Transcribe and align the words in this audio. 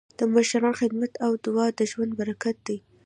د 0.19 0.21
مشرانو 0.33 0.77
خدمت 0.81 1.11
او 1.25 1.31
دعا 1.45 1.67
د 1.77 1.79
ژوند 1.91 2.11
برکت 2.19 2.57
دی. 2.67 2.77